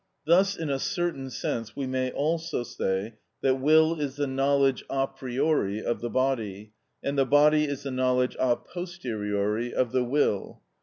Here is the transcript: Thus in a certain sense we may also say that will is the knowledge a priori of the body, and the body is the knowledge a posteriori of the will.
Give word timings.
Thus 0.25 0.55
in 0.55 0.71
a 0.71 0.79
certain 0.79 1.29
sense 1.29 1.75
we 1.75 1.85
may 1.85 2.09
also 2.11 2.63
say 2.63 3.19
that 3.41 3.59
will 3.61 3.99
is 3.99 4.15
the 4.15 4.25
knowledge 4.25 4.83
a 4.89 5.05
priori 5.05 5.83
of 5.85 6.01
the 6.01 6.09
body, 6.09 6.73
and 7.03 7.19
the 7.19 7.25
body 7.27 7.65
is 7.65 7.83
the 7.83 7.91
knowledge 7.91 8.35
a 8.39 8.55
posteriori 8.55 9.71
of 9.71 9.91
the 9.91 10.03
will. 10.03 10.63